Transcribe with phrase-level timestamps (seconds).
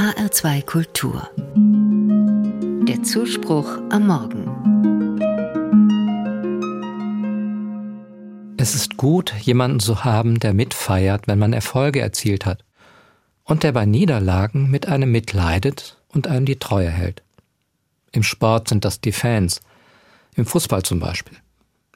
[0.00, 1.28] HR2 Kultur.
[2.88, 4.46] Der Zuspruch am Morgen.
[8.56, 12.64] Es ist gut, jemanden zu haben, der mitfeiert, wenn man Erfolge erzielt hat
[13.44, 17.22] und der bei Niederlagen mit einem mitleidet und einem die Treue hält.
[18.12, 19.60] Im Sport sind das die Fans,
[20.34, 21.36] im Fußball zum Beispiel.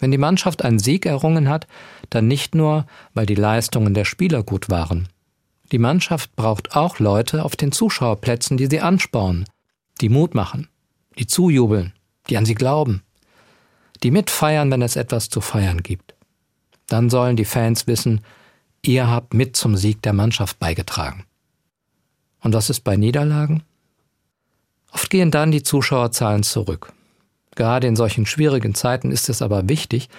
[0.00, 1.68] Wenn die Mannschaft einen Sieg errungen hat,
[2.10, 2.84] dann nicht nur,
[3.14, 5.06] weil die Leistungen der Spieler gut waren.
[5.72, 9.46] Die Mannschaft braucht auch Leute auf den Zuschauerplätzen, die sie anspornen,
[10.02, 10.68] die Mut machen,
[11.18, 11.94] die zujubeln,
[12.28, 13.02] die an sie glauben,
[14.02, 16.14] die mitfeiern, wenn es etwas zu feiern gibt.
[16.88, 18.20] Dann sollen die Fans wissen,
[18.82, 21.24] ihr habt mit zum Sieg der Mannschaft beigetragen.
[22.40, 23.62] Und was ist bei Niederlagen?
[24.92, 26.92] Oft gehen dann die Zuschauerzahlen zurück.
[27.54, 30.10] Gerade in solchen schwierigen Zeiten ist es aber wichtig,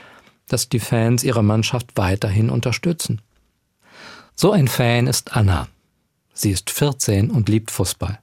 [0.47, 3.21] dass die Fans ihre Mannschaft weiterhin unterstützen.
[4.35, 5.67] So ein Fan ist Anna.
[6.33, 8.17] Sie ist 14 und liebt Fußball.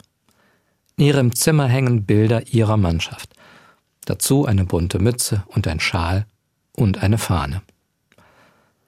[0.97, 3.33] In ihrem Zimmer hängen Bilder ihrer Mannschaft.
[4.05, 6.27] Dazu eine bunte Mütze und ein Schal
[6.73, 7.63] und eine Fahne.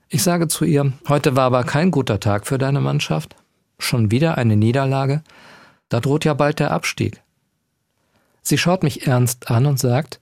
[0.09, 3.37] Ich sage zu ihr, heute war aber kein guter Tag für deine Mannschaft.
[3.79, 5.23] Schon wieder eine Niederlage?
[5.89, 7.23] Da droht ja bald der Abstieg.
[8.43, 10.19] Sie schaut mich ernst an und sagt,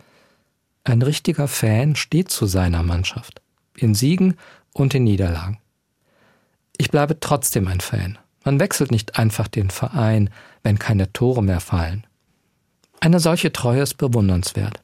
[0.84, 3.40] ein richtiger Fan steht zu seiner Mannschaft,
[3.74, 4.36] in Siegen
[4.74, 5.58] und in Niederlagen.
[6.80, 8.18] Ich bleibe trotzdem ein Fan.
[8.42, 10.30] Man wechselt nicht einfach den Verein,
[10.62, 12.06] wenn keine Tore mehr fallen.
[13.00, 14.80] Eine solche Treue ist bewundernswert.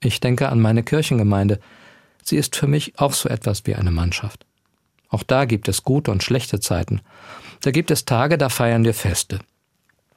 [0.00, 1.60] Ich denke an meine Kirchengemeinde.
[2.24, 4.46] Sie ist für mich auch so etwas wie eine Mannschaft.
[5.10, 7.02] Auch da gibt es gute und schlechte Zeiten.
[7.60, 9.38] Da gibt es Tage, da feiern wir Feste.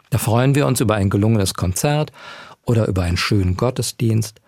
[0.09, 2.11] Da freuen wir uns über ein gelungenes Konzert
[2.65, 4.41] oder über einen schönen Gottesdienst,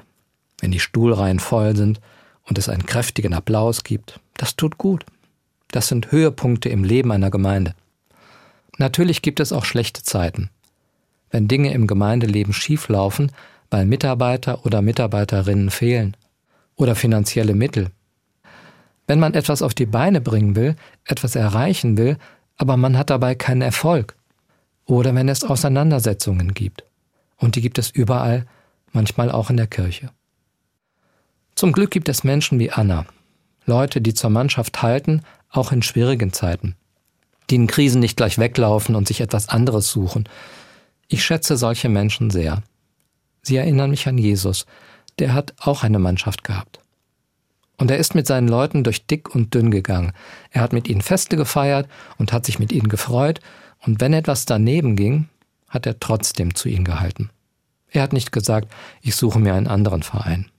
[0.60, 2.02] wenn die Stuhlreihen voll sind
[2.46, 4.20] und es einen kräftigen Applaus gibt.
[4.38, 5.06] Das tut gut.
[5.74, 7.74] Das sind Höhepunkte im Leben einer Gemeinde.
[8.78, 10.52] Natürlich gibt es auch schlechte Zeiten.
[11.32, 13.32] Wenn Dinge im Gemeindeleben schieflaufen,
[13.72, 16.16] weil Mitarbeiter oder Mitarbeiterinnen fehlen
[16.76, 17.90] oder finanzielle Mittel.
[19.08, 20.76] Wenn man etwas auf die Beine bringen will,
[21.06, 22.18] etwas erreichen will,
[22.56, 24.16] aber man hat dabei keinen Erfolg.
[24.86, 26.84] Oder wenn es Auseinandersetzungen gibt.
[27.38, 28.46] Und die gibt es überall,
[28.92, 30.12] manchmal auch in der Kirche.
[31.56, 33.08] Zum Glück gibt es Menschen wie Anna,
[33.66, 35.22] Leute, die zur Mannschaft halten,
[35.54, 36.76] auch in schwierigen Zeiten,
[37.50, 40.28] die in Krisen nicht gleich weglaufen und sich etwas anderes suchen.
[41.08, 42.64] Ich schätze solche Menschen sehr.
[43.42, 44.66] Sie erinnern mich an Jesus,
[45.20, 46.80] der hat auch eine Mannschaft gehabt.
[47.78, 50.14] Und er ist mit seinen Leuten durch dick und dünn gegangen.
[50.52, 51.88] Er hat mit ihnen Feste gefeiert
[52.18, 53.40] und hat sich mit ihnen gefreut,
[53.86, 55.28] und wenn etwas daneben ging,
[55.68, 57.32] hat er trotzdem zu ihnen gehalten.
[57.90, 58.72] Er hat nicht gesagt,
[59.02, 60.50] ich suche mir einen anderen Verein.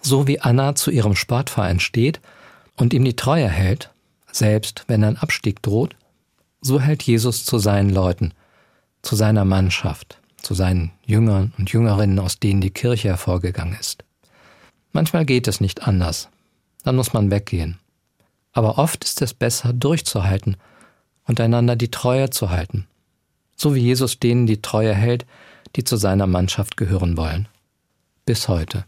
[0.00, 2.20] So wie Anna zu ihrem Sportverein steht
[2.80, 3.90] und ihm die Treue hält,
[4.32, 5.96] selbst wenn ein Abstieg droht,
[6.60, 8.32] so hält Jesus zu seinen Leuten,
[9.02, 14.04] zu seiner Mannschaft, zu seinen Jüngern und Jüngerinnen, aus denen die Kirche hervorgegangen ist.
[14.92, 16.28] Manchmal geht es nicht anders,
[16.82, 17.78] dann muss man weggehen.
[18.52, 20.56] Aber oft ist es besser, durchzuhalten
[21.24, 22.86] und einander die Treue zu halten
[23.60, 25.26] so wie Jesus denen die Treue hält,
[25.76, 27.46] die zu seiner Mannschaft gehören wollen.
[28.24, 28.84] Bis heute.